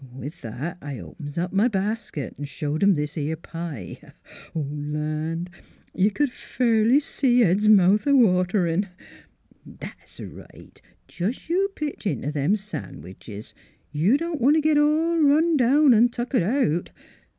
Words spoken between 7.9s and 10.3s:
waterin'.... That's